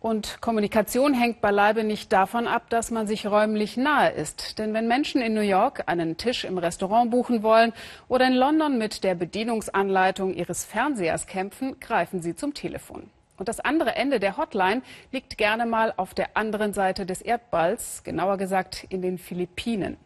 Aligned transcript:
Und 0.00 0.40
Kommunikation 0.40 1.14
hängt 1.14 1.40
beileibe 1.40 1.82
nicht 1.82 2.12
davon 2.12 2.46
ab, 2.46 2.68
dass 2.70 2.90
man 2.90 3.06
sich 3.06 3.26
räumlich 3.26 3.76
nahe 3.76 4.10
ist. 4.10 4.58
Denn 4.58 4.74
wenn 4.74 4.86
Menschen 4.86 5.20
in 5.22 5.34
New 5.34 5.40
York 5.40 5.84
einen 5.86 6.16
Tisch 6.16 6.44
im 6.44 6.58
Restaurant 6.58 7.10
buchen 7.10 7.42
wollen 7.42 7.72
oder 8.08 8.26
in 8.26 8.34
London 8.34 8.78
mit 8.78 9.04
der 9.04 9.14
Bedienungsanleitung 9.14 10.34
ihres 10.34 10.64
Fernsehers 10.64 11.26
kämpfen, 11.26 11.80
greifen 11.80 12.22
sie 12.22 12.36
zum 12.36 12.54
Telefon. 12.54 13.10
Und 13.36 13.48
das 13.48 13.60
andere 13.60 13.96
Ende 13.96 14.20
der 14.20 14.36
Hotline 14.36 14.82
liegt 15.12 15.38
gerne 15.38 15.66
mal 15.66 15.92
auf 15.96 16.14
der 16.14 16.36
anderen 16.36 16.72
Seite 16.72 17.04
des 17.04 17.20
Erdballs, 17.20 18.02
genauer 18.04 18.38
gesagt 18.38 18.86
in 18.88 19.02
den 19.02 19.18
Philippinen. 19.18 19.96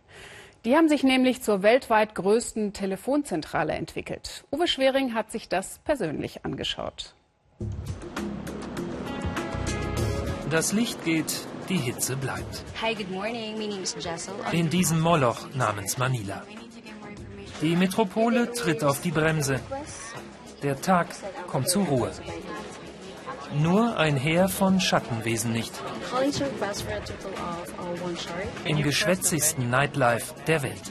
Die 0.64 0.77
haben 0.77 0.88
sich 0.88 1.02
nämlich 1.02 1.43
zur 1.43 1.62
weltweit 1.62 2.14
größten 2.14 2.72
Telefonzentrale 2.72 3.72
entwickelt. 3.72 4.45
Uwe 4.52 4.68
Schwering 4.68 5.14
hat 5.14 5.30
sich 5.30 5.48
das 5.48 5.79
persönlich 5.84 6.45
angeschaut. 6.45 7.14
Das 10.51 10.73
Licht 10.73 11.05
geht, 11.05 11.46
die 11.68 11.77
Hitze 11.77 12.17
bleibt. 12.17 12.64
Hi, 12.82 12.93
good 12.93 13.08
morning. 13.11 13.57
My 13.57 13.68
name 13.68 13.82
is 13.82 13.95
Jessel. 14.00 14.35
In 14.50 14.68
diesem 14.68 14.99
Moloch 15.00 15.49
namens 15.54 15.96
Manila. 15.96 16.43
Die 17.63 17.77
Metropole 17.77 18.50
tritt 18.50 18.82
auf 18.82 19.00
die 19.00 19.13
Bremse. 19.13 19.61
Der 20.64 20.81
Tag 20.81 21.14
kommt 21.46 21.68
zur 21.68 21.85
Ruhe. 21.85 22.11
Nur 23.55 23.96
ein 23.96 24.17
Heer 24.17 24.49
von 24.49 24.81
Schattenwesen 24.81 25.53
nicht. 25.53 25.72
Uh. 26.13 26.31
Im 28.64 28.82
geschwätzigsten 28.82 29.71
Nightlife 29.71 30.35
der 30.49 30.63
Welt. 30.63 30.82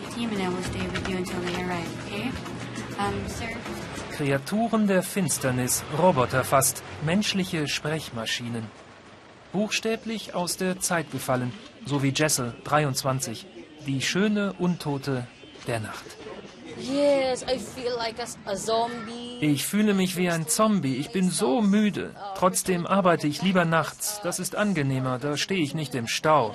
Kreaturen 4.15 4.87
der 4.87 5.03
Finsternis, 5.03 5.83
Roboter 5.97 6.45
fast, 6.45 6.81
menschliche 7.03 7.67
Sprechmaschinen. 7.67 8.88
Buchstäblich 9.51 10.35
aus 10.35 10.57
der 10.57 10.79
Zeit 10.79 11.11
gefallen, 11.11 11.51
so 11.85 12.03
wie 12.03 12.13
Jessel, 12.15 12.53
23, 12.65 13.47
die 13.87 14.01
schöne 14.01 14.53
Untote 14.53 15.25
der 15.67 15.79
Nacht. 15.79 16.05
Yes, 16.77 17.43
I 17.43 17.57
feel 17.57 17.93
like 17.97 18.19
a, 18.19 18.51
a 18.51 18.55
zombie. 18.55 19.39
Ich 19.41 19.65
fühle 19.65 19.93
mich 19.93 20.15
wie 20.15 20.29
ein 20.29 20.47
Zombie, 20.47 20.95
ich 20.95 21.09
bin 21.09 21.29
so 21.29 21.61
müde. 21.61 22.15
Trotzdem 22.35 22.85
arbeite 22.85 23.27
ich 23.27 23.41
lieber 23.41 23.65
nachts, 23.65 24.21
das 24.23 24.39
ist 24.39 24.55
angenehmer, 24.55 25.19
da 25.19 25.35
stehe 25.35 25.61
ich 25.61 25.73
nicht 25.73 25.95
im 25.95 26.07
Stau. 26.07 26.53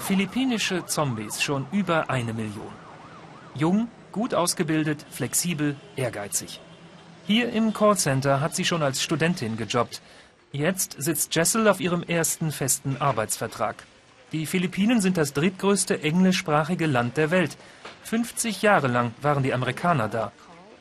Philippinische 0.00 0.86
Zombies, 0.86 1.42
schon 1.42 1.66
über 1.72 2.10
eine 2.10 2.34
Million. 2.34 2.72
Jung, 3.54 3.88
gut 4.12 4.34
ausgebildet, 4.34 5.04
flexibel, 5.10 5.76
ehrgeizig. 5.96 6.60
Hier 7.32 7.52
im 7.52 7.72
Callcenter 7.72 8.40
hat 8.40 8.56
sie 8.56 8.64
schon 8.64 8.82
als 8.82 9.00
Studentin 9.00 9.56
gejobbt. 9.56 10.02
Jetzt 10.50 10.96
sitzt 10.98 11.32
Jessel 11.32 11.68
auf 11.68 11.78
ihrem 11.78 12.02
ersten 12.02 12.50
festen 12.50 12.96
Arbeitsvertrag. 12.96 13.84
Die 14.32 14.46
Philippinen 14.46 15.00
sind 15.00 15.16
das 15.16 15.32
drittgrößte 15.32 16.02
englischsprachige 16.02 16.86
Land 16.86 17.16
der 17.16 17.30
Welt. 17.30 17.56
50 18.02 18.62
Jahre 18.62 18.88
lang 18.88 19.12
waren 19.22 19.44
die 19.44 19.54
Amerikaner 19.54 20.08
da. 20.08 20.32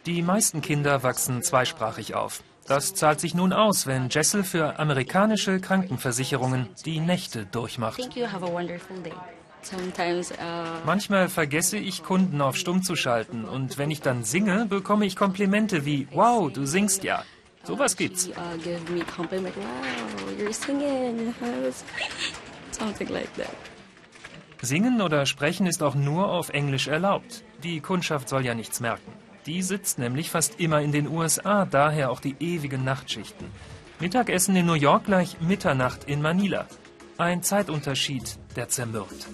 Die 0.08 0.24
meisten 0.24 0.62
Kinder 0.62 1.04
wachsen 1.04 1.44
zweisprachig 1.44 2.16
auf. 2.16 2.42
Das 2.66 2.96
zahlt 2.96 3.20
sich 3.20 3.36
nun 3.36 3.54
aus, 3.54 3.86
wenn 3.86 4.10
Jessel 4.10 4.44
für 4.44 4.80
amerikanische 4.80 5.60
Krankenversicherungen 5.60 6.68
die 6.84 7.00
Nächte 7.00 7.46
durchmacht. 7.46 8.00
Uh, 9.72 10.86
Manchmal 10.86 11.30
vergesse 11.30 11.78
ich, 11.78 12.04
Kunden 12.04 12.42
auf 12.42 12.56
Stumm 12.56 12.84
zu 12.84 12.96
schalten. 12.96 13.46
Und 13.46 13.78
wenn 13.78 13.92
ich 13.92 14.02
dann 14.02 14.24
singe, 14.24 14.66
bekomme 14.66 15.06
ich 15.06 15.16
Komplimente 15.16 15.86
wie, 15.86 16.08
wow, 16.12 16.52
du 16.52 16.66
singst 16.66 17.04
ja. 17.04 17.24
Sowas 17.64 17.98
gibt's. 17.98 18.28
uh, 18.28 18.32
that. 23.38 23.50
Singen 24.62 25.02
oder 25.02 25.26
sprechen 25.26 25.68
ist 25.68 25.84
auch 25.84 25.96
nur 25.96 26.30
auf 26.30 26.50
Englisch 26.50 26.88
erlaubt. 26.88 27.44
Die 27.64 27.80
Kundschaft 27.80 28.28
soll 28.28 28.46
ja 28.46 28.54
nichts 28.54 28.80
merken. 28.80 29.12
Die 29.46 29.62
sitzt 29.62 30.00
nämlich 30.00 30.30
fast 30.30 30.60
immer 30.60 30.82
in 30.82 30.92
den 30.92 31.08
USA, 31.08 31.66
daher 31.66 32.12
auch 32.12 32.20
die 32.20 32.36
ewigen 32.40 32.84
Nachtschichten. 32.84 33.48
Mittagessen 34.00 34.56
in 34.56 34.66
New 34.66 34.74
York 34.74 35.06
gleich 35.06 35.40
Mitternacht 35.42 36.06
in 36.06 36.22
Manila. 36.22 36.66
Ein 37.20 37.44
Zeitunterschied, 37.44 38.40
der 38.56 38.70
zermürbt. 38.70 39.28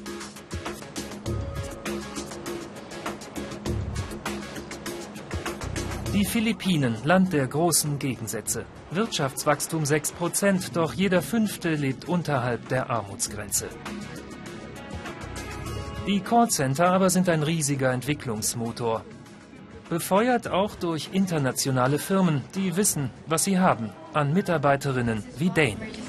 Die 6.11 6.25
Philippinen, 6.25 6.95
Land 7.03 7.31
der 7.31 7.45
großen 7.45 7.99
Gegensätze. 7.99 8.65
Wirtschaftswachstum 8.89 9.83
6%, 9.83 10.73
doch 10.73 10.95
jeder 10.95 11.21
Fünfte 11.21 11.75
lebt 11.75 12.05
unterhalb 12.05 12.67
der 12.69 12.89
Armutsgrenze. 12.89 13.67
Die 16.07 16.21
Callcenter 16.21 16.91
aber 16.91 17.11
sind 17.11 17.29
ein 17.29 17.43
riesiger 17.43 17.91
Entwicklungsmotor. 17.91 19.05
Befeuert 19.89 20.47
auch 20.47 20.73
durch 20.73 21.09
internationale 21.11 21.99
Firmen, 21.99 22.41
die 22.55 22.75
wissen, 22.77 23.11
was 23.27 23.43
sie 23.43 23.59
haben 23.59 23.91
an 24.11 24.33
Mitarbeiterinnen 24.33 25.23
wie 25.37 25.51
Dane. 25.51 26.04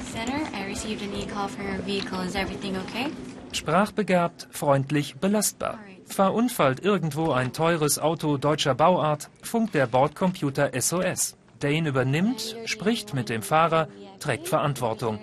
Received 0.77 1.01
an 1.01 1.15
e-call 1.15 1.47
for 1.47 1.63
your 1.63 1.83
vehicle. 1.83 2.19
Is 2.21 2.35
everything 2.35 2.77
okay? 2.77 3.07
Sprachbegabt, 3.51 4.47
freundlich, 4.51 5.15
belastbar. 5.15 5.79
Verunfallt 6.05 6.81
irgendwo 6.81 7.31
ein 7.31 7.51
teures 7.51 7.97
Auto 7.97 8.37
deutscher 8.37 8.75
Bauart, 8.75 9.31
funkt 9.41 9.73
der 9.73 9.87
Bordcomputer 9.87 10.79
SOS. 10.79 11.35
Dane 11.59 11.89
übernimmt, 11.89 12.55
spricht 12.65 13.15
mit 13.15 13.29
dem 13.29 13.41
Fahrer, 13.41 13.87
trägt 14.19 14.47
Verantwortung. 14.47 15.17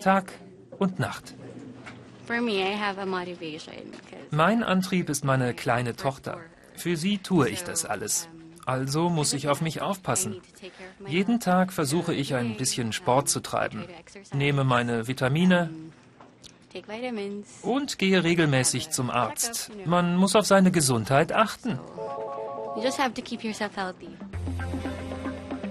Tag 0.00 0.32
und 0.76 0.98
Nacht. 0.98 1.34
Mein 4.32 4.64
Antrieb 4.64 5.08
ist 5.08 5.24
meine 5.24 5.54
kleine 5.54 5.94
Tochter. 5.94 6.40
Für 6.74 6.96
sie 6.96 7.18
tue 7.18 7.48
ich 7.48 7.62
das 7.62 7.84
alles. 7.84 8.28
Also 8.66 9.08
muss 9.08 9.32
ich 9.32 9.48
auf 9.48 9.60
mich 9.60 9.80
aufpassen. 9.80 10.42
Jeden 11.06 11.38
Tag 11.38 11.72
versuche 11.72 12.12
ich 12.12 12.34
ein 12.34 12.56
bisschen 12.56 12.92
Sport 12.92 13.28
zu 13.28 13.40
treiben, 13.40 13.84
nehme 14.34 14.64
meine 14.64 15.06
Vitamine 15.06 15.70
und 17.62 17.98
gehe 17.98 18.24
regelmäßig 18.24 18.90
zum 18.90 19.08
Arzt. 19.08 19.70
Man 19.86 20.16
muss 20.16 20.34
auf 20.34 20.46
seine 20.46 20.72
Gesundheit 20.72 21.32
achten. 21.32 21.78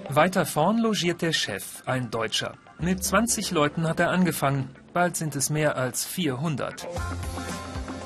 Weiter 0.10 0.46
vorn 0.46 0.78
logiert 0.78 1.22
der 1.22 1.34
Chef, 1.34 1.84
ein 1.86 2.10
Deutscher. 2.10 2.58
Mit 2.80 3.04
20 3.04 3.52
Leuten 3.52 3.88
hat 3.88 4.00
er 4.00 4.10
angefangen, 4.10 4.70
bald 4.94 5.18
sind 5.18 5.36
es 5.36 5.50
mehr 5.50 5.76
als 5.78 6.06
400. 6.06 6.88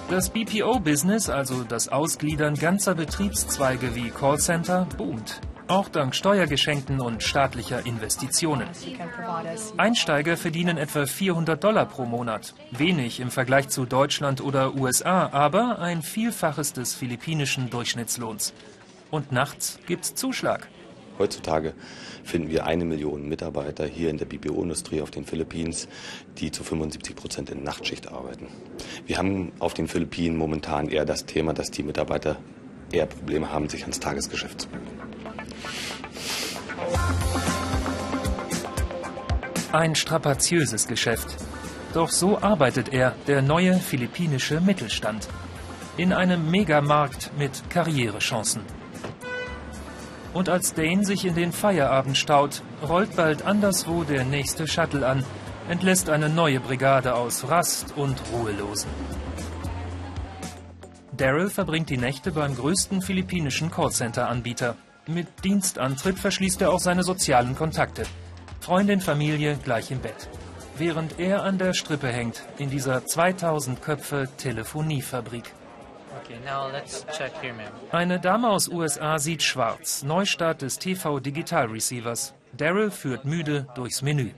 Das 0.09 0.31
BPO-Business, 0.31 1.30
also 1.30 1.64
das 1.64 1.88
Ausgliedern 1.88 2.56
ganzer 2.56 2.96
Betriebszweige 2.96 3.94
wie 3.94 4.09
Callcenter, 4.09 4.88
boomt. 4.97 5.40
Auch 5.68 5.88
dank 5.88 6.16
Steuergeschenken 6.16 7.00
und 7.00 7.22
staatlicher 7.22 7.86
Investitionen. 7.86 8.68
Einsteiger 9.78 10.36
verdienen 10.36 10.78
etwa 10.78 11.06
400 11.06 11.64
Dollar 11.64 11.86
pro 11.86 12.06
Monat. 12.06 12.56
Wenig 12.72 13.19
im 13.19 13.30
Vergleich 13.30 13.69
zu 13.69 13.86
Deutschland 13.86 14.42
oder 14.42 14.74
USA, 14.74 15.30
aber 15.31 15.78
ein 15.78 16.02
Vielfaches 16.02 16.74
des 16.74 16.96
philippinischen 16.96 17.69
Durchschnittslohns. 17.69 18.56
Und 19.12 19.31
nachts 19.31 19.78
gibt's 19.86 20.16
Zuschlag. 20.16 20.68
Heutzutage 21.19 21.74
finden 22.24 22.50
wir 22.50 22.66
eine 22.66 22.85
Million 22.85 23.28
Mitarbeiter 23.28 23.85
hier 23.85 24.09
in 24.09 24.18
der 24.18 24.25
BPO-Industrie 24.25 25.02
auf 25.02 25.12
den 25.12 25.25
Philippinen, 25.25 25.75
die 26.38 26.50
zu 26.50 26.63
75 26.63 27.13
Prozent 27.13 27.50
in 27.50 27.62
Nachtschicht 27.62 28.07
arbeiten. 28.07 28.47
Wir 29.06 29.18
haben 29.18 29.52
auf 29.59 29.74
den 29.74 29.90
Philippinen 29.90 30.38
momentan 30.38 30.88
eher 30.88 31.03
das 31.03 31.25
Thema, 31.25 31.53
dass 31.53 31.72
die 31.72 31.84
Mitarbeiter 31.84 32.38
eher 32.91 33.06
Probleme 33.06 33.52
haben, 33.52 33.68
sich 33.68 33.81
ans 33.81 34.00
Tagesgeschäft 34.00 34.62
zu 34.62 34.69
gewöhnen. 34.69 34.88
Ein 39.74 39.95
strapaziöses 39.95 40.88
Geschäft. 40.88 41.36
Doch 41.94 42.10
so 42.10 42.39
arbeitet 42.39 42.94
er, 42.94 43.13
der 43.27 43.42
neue 43.42 43.75
philippinische 43.75 44.62
Mittelstand. 44.62 45.27
In 45.98 46.13
einem 46.13 46.50
Megamarkt 46.50 47.31
mit 47.38 47.69
Karrierechancen. 47.69 48.79
Und 50.34 50.50
als 50.50 50.74
Dane 50.74 51.04
sich 51.04 51.26
in 51.26 51.36
den 51.36 51.52
Feierabend 51.52 52.18
staut, 52.18 52.62
rollt 52.88 53.16
bald 53.16 53.46
anderswo 53.46 54.04
der 54.04 54.24
nächste 54.26 54.68
Shuttle 54.68 55.08
an, 55.08 55.26
entlässt 55.68 56.10
eine 56.10 56.30
neue 56.30 56.60
Brigade 56.60 57.16
aus 57.16 57.48
Rast 57.48 57.94
und 57.96 58.22
Ruhelosen. 58.31 58.90
Daryl 61.20 61.50
verbringt 61.50 61.90
die 61.90 61.98
Nächte 61.98 62.31
beim 62.31 62.56
größten 62.56 63.02
philippinischen 63.02 63.70
Callcenter-Anbieter. 63.72 64.76
Mit 65.08 65.28
Dienstantritt 65.44 66.18
verschließt 66.18 66.62
er 66.62 66.72
auch 66.72 66.80
seine 66.80 67.04
sozialen 67.04 67.56
Kontakte. 67.56 68.04
Freundin, 68.62 69.02
Familie 69.02 69.58
gleich 69.64 69.92
im 69.92 70.00
Bett. 70.00 70.30
Während 70.78 71.20
er 71.20 71.44
an 71.44 71.58
der 71.58 71.74
Strippe 71.74 72.08
hängt, 72.08 72.44
in 72.58 72.70
dieser 72.70 73.06
2000 73.06 73.81
Köpfe 73.81 74.30
Telefoniefabrik. 74.38 75.54
Okay, 76.17 76.39
now 76.44 76.69
let's 76.71 77.06
check 77.17 77.31
here, 77.41 77.53
ma'am. 77.53 77.71
Eine 77.91 78.19
Dame 78.19 78.50
aus 78.50 78.67
USA 78.67 79.19
sieht 79.19 79.44
schwarz, 79.44 80.03
Neustart 80.03 80.61
des 80.61 80.79
TV-Digital-Receivers. 80.79 82.33
Daryl 82.53 82.91
führt 82.91 83.25
müde 83.25 83.67
durchs 83.75 84.01
Menü. 84.01 84.31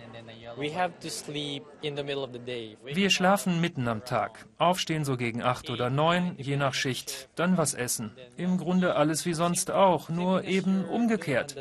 Wir 2.93 3.09
schlafen 3.09 3.61
mitten 3.61 3.87
am 3.87 4.03
Tag, 4.03 4.45
aufstehen 4.57 5.05
so 5.05 5.15
gegen 5.15 5.41
acht 5.41 5.69
oder 5.69 5.89
neun, 5.89 6.35
je 6.37 6.57
nach 6.57 6.73
Schicht, 6.73 7.29
dann 7.35 7.57
was 7.57 7.73
essen. 7.73 8.11
Im 8.35 8.57
Grunde 8.57 8.95
alles 8.95 9.25
wie 9.25 9.33
sonst 9.33 9.71
auch, 9.71 10.09
nur 10.09 10.43
eben 10.43 10.85
umgekehrt. 10.85 11.55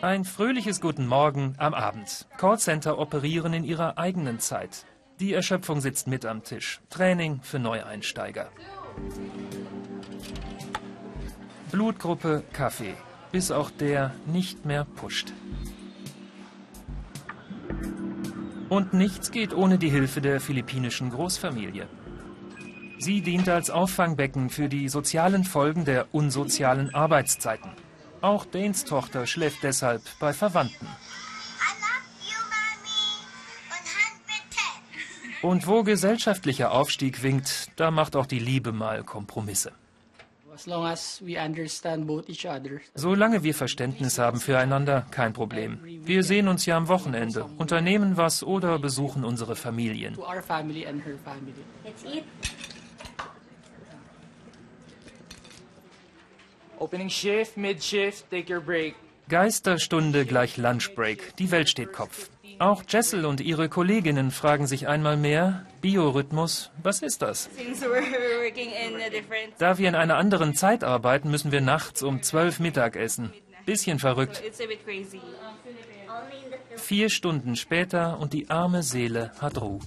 Ein 0.00 0.24
fröhliches 0.24 0.80
Guten 0.80 1.06
Morgen 1.06 1.54
am 1.58 1.74
Abend. 1.74 2.26
Callcenter 2.38 2.98
operieren 2.98 3.52
in 3.52 3.64
ihrer 3.64 3.98
eigenen 3.98 4.38
Zeit. 4.38 4.86
Die 5.18 5.32
Erschöpfung 5.32 5.80
sitzt 5.80 6.08
mit 6.08 6.26
am 6.26 6.44
Tisch. 6.44 6.80
Training 6.90 7.40
für 7.42 7.58
Neueinsteiger. 7.58 8.50
Blutgruppe 11.70 12.42
Kaffee, 12.52 12.94
bis 13.32 13.50
auch 13.50 13.70
der 13.70 14.12
nicht 14.26 14.66
mehr 14.66 14.84
pusht. 14.84 15.32
Und 18.68 18.92
nichts 18.92 19.30
geht 19.30 19.54
ohne 19.54 19.78
die 19.78 19.88
Hilfe 19.88 20.20
der 20.20 20.38
philippinischen 20.38 21.10
Großfamilie. 21.10 21.88
Sie 22.98 23.22
dient 23.22 23.48
als 23.48 23.70
Auffangbecken 23.70 24.50
für 24.50 24.68
die 24.68 24.90
sozialen 24.90 25.44
Folgen 25.44 25.86
der 25.86 26.14
unsozialen 26.14 26.94
Arbeitszeiten. 26.94 27.70
Auch 28.20 28.44
Danes 28.44 28.84
Tochter 28.84 29.26
schläft 29.26 29.62
deshalb 29.62 30.02
bei 30.18 30.34
Verwandten. 30.34 30.88
Und 35.46 35.68
wo 35.68 35.84
gesellschaftlicher 35.84 36.72
Aufstieg 36.72 37.22
winkt, 37.22 37.70
da 37.76 37.92
macht 37.92 38.16
auch 38.16 38.26
die 38.26 38.40
Liebe 38.40 38.72
mal 38.72 39.04
Kompromisse. 39.04 39.70
Solange 42.94 43.42
wir 43.44 43.54
Verständnis 43.54 44.18
haben 44.18 44.40
füreinander, 44.40 45.06
kein 45.12 45.32
Problem. 45.32 45.78
Wir 45.84 46.24
sehen 46.24 46.48
uns 46.48 46.66
ja 46.66 46.76
am 46.76 46.88
Wochenende, 46.88 47.44
unternehmen 47.58 48.16
was 48.16 48.42
oder 48.42 48.80
besuchen 48.80 49.24
unsere 49.24 49.54
Familien. 49.54 50.18
Opening 56.78 57.08
shift, 57.08 57.54
take 58.30 58.52
your 58.52 58.60
break. 58.60 58.96
Geisterstunde 59.28 60.24
gleich 60.24 60.56
Lunchbreak. 60.56 61.36
Die 61.36 61.50
Welt 61.52 61.68
steht 61.68 61.92
Kopf. 61.92 62.30
Auch 62.58 62.82
Jessel 62.88 63.26
und 63.26 63.40
ihre 63.40 63.68
Kolleginnen 63.68 64.30
fragen 64.30 64.66
sich 64.66 64.88
einmal 64.88 65.16
mehr, 65.16 65.66
Biorhythmus, 65.82 66.70
was 66.82 67.02
ist 67.02 67.22
das? 67.22 67.50
Da 69.58 69.78
wir 69.78 69.88
in 69.88 69.94
einer 69.94 70.16
anderen 70.16 70.54
Zeit 70.54 70.84
arbeiten, 70.84 71.30
müssen 71.30 71.52
wir 71.52 71.60
nachts 71.60 72.02
um 72.02 72.22
12 72.22 72.60
Mittag 72.60 72.96
essen. 72.96 73.32
Bisschen 73.66 73.98
verrückt. 73.98 74.42
Vier 76.76 77.10
Stunden 77.10 77.56
später 77.56 78.18
und 78.20 78.32
die 78.32 78.48
arme 78.48 78.82
Seele 78.82 79.32
hat 79.40 79.60
Ruhe. 79.60 79.80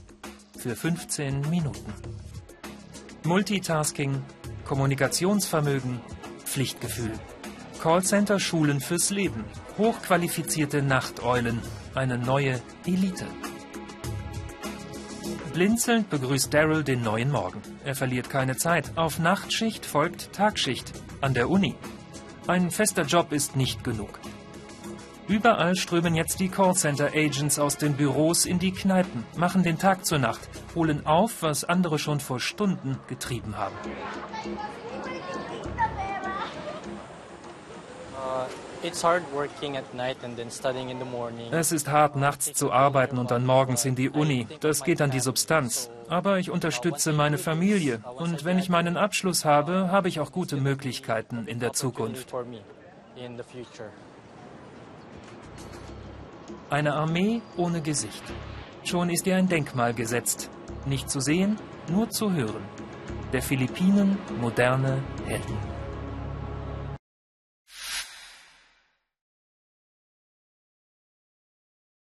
Für 0.57 0.75
15 0.75 1.49
Minuten. 1.49 1.93
Multitasking, 3.23 4.21
Kommunikationsvermögen, 4.65 6.01
Pflichtgefühl. 6.43 7.13
Callcenter 7.81 8.39
Schulen 8.39 8.81
fürs 8.81 9.09
Leben. 9.09 9.45
Hochqualifizierte 9.77 10.81
Nachteulen. 10.81 11.61
Eine 11.95 12.19
neue 12.19 12.61
Elite. 12.85 13.25
Blinzelnd 15.53 16.09
begrüßt 16.09 16.53
Daryl 16.53 16.83
den 16.83 17.01
neuen 17.01 17.31
Morgen. 17.31 17.61
Er 17.83 17.95
verliert 17.95 18.29
keine 18.29 18.57
Zeit. 18.57 18.91
Auf 18.95 19.17
Nachtschicht 19.17 19.85
folgt 19.85 20.31
Tagschicht. 20.31 20.93
An 21.21 21.33
der 21.33 21.49
Uni. 21.49 21.75
Ein 22.47 22.69
fester 22.69 23.03
Job 23.03 23.31
ist 23.31 23.55
nicht 23.55 23.83
genug. 23.83 24.19
Überall 25.27 25.75
strömen 25.75 26.15
jetzt 26.15 26.39
die 26.39 26.49
Callcenter-Agents 26.49 27.59
aus 27.59 27.77
den 27.77 27.95
Büros 27.95 28.45
in 28.45 28.59
die 28.59 28.71
Kneipen, 28.71 29.25
machen 29.35 29.63
den 29.63 29.77
Tag 29.77 30.05
zur 30.05 30.17
Nacht, 30.17 30.49
holen 30.75 31.05
auf, 31.05 31.41
was 31.41 31.63
andere 31.63 31.99
schon 31.99 32.19
vor 32.19 32.39
Stunden 32.39 32.97
getrieben 33.07 33.57
haben. 33.57 33.75
Es 41.51 41.71
ist 41.71 41.89
hart, 41.89 42.15
nachts 42.15 42.53
zu 42.53 42.71
arbeiten 42.71 43.17
und 43.17 43.31
dann 43.31 43.45
morgens 43.45 43.85
in 43.85 43.95
die 43.95 44.09
Uni. 44.09 44.47
Das 44.61 44.83
geht 44.83 45.01
an 45.01 45.11
die 45.11 45.19
Substanz. 45.19 45.89
Aber 46.07 46.39
ich 46.39 46.49
unterstütze 46.49 47.13
meine 47.13 47.37
Familie. 47.37 48.01
Und 48.15 48.45
wenn 48.45 48.57
ich 48.57 48.69
meinen 48.69 48.97
Abschluss 48.97 49.45
habe, 49.45 49.91
habe 49.91 50.07
ich 50.07 50.19
auch 50.19 50.31
gute 50.31 50.55
Möglichkeiten 50.57 51.45
in 51.45 51.59
der 51.59 51.73
Zukunft. 51.73 52.33
Eine 56.69 56.93
Armee 56.93 57.41
ohne 57.57 57.81
Gesicht. 57.81 58.23
Schon 58.83 59.09
ist 59.09 59.27
ihr 59.27 59.35
ein 59.35 59.49
Denkmal 59.49 59.93
gesetzt. 59.93 60.49
Nicht 60.85 61.09
zu 61.09 61.19
sehen, 61.19 61.57
nur 61.89 62.09
zu 62.09 62.31
hören. 62.31 62.63
Der 63.33 63.41
Philippinen 63.41 64.17
moderne 64.39 65.03
Helden. 65.25 65.78